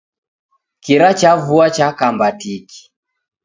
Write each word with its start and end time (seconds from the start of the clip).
Kira 0.83 1.13
cha 1.13 1.35
vua 1.35 1.69
chakamba 1.75 2.31
tiki 2.39 2.91